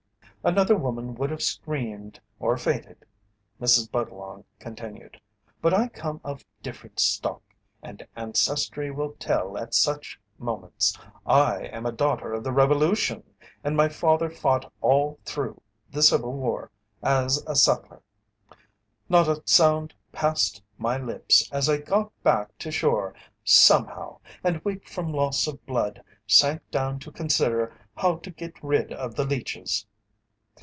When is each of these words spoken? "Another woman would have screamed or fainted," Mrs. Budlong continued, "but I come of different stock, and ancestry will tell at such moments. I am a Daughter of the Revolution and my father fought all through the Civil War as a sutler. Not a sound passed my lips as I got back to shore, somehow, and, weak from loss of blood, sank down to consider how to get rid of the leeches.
"Another 0.43 0.75
woman 0.75 1.13
would 1.13 1.29
have 1.29 1.43
screamed 1.43 2.19
or 2.39 2.57
fainted," 2.57 3.05
Mrs. 3.61 3.87
Budlong 3.91 4.43
continued, 4.57 5.21
"but 5.61 5.71
I 5.71 5.87
come 5.87 6.19
of 6.23 6.43
different 6.63 6.99
stock, 6.99 7.43
and 7.83 8.07
ancestry 8.15 8.89
will 8.89 9.11
tell 9.19 9.55
at 9.55 9.75
such 9.75 10.19
moments. 10.39 10.97
I 11.27 11.65
am 11.65 11.85
a 11.85 11.91
Daughter 11.91 12.33
of 12.33 12.43
the 12.43 12.51
Revolution 12.51 13.23
and 13.63 13.77
my 13.77 13.87
father 13.87 14.31
fought 14.31 14.73
all 14.81 15.19
through 15.25 15.61
the 15.91 16.01
Civil 16.01 16.33
War 16.33 16.71
as 17.03 17.43
a 17.45 17.55
sutler. 17.55 18.01
Not 19.09 19.27
a 19.27 19.43
sound 19.45 19.93
passed 20.11 20.63
my 20.79 20.97
lips 20.97 21.47
as 21.51 21.69
I 21.69 21.77
got 21.77 22.11
back 22.23 22.57
to 22.57 22.71
shore, 22.71 23.13
somehow, 23.43 24.19
and, 24.43 24.59
weak 24.65 24.89
from 24.89 25.13
loss 25.13 25.45
of 25.45 25.63
blood, 25.67 26.01
sank 26.25 26.67
down 26.71 26.97
to 26.97 27.11
consider 27.11 27.71
how 27.95 28.15
to 28.15 28.31
get 28.31 28.55
rid 28.63 28.91
of 28.91 29.13
the 29.13 29.23
leeches. 29.23 29.85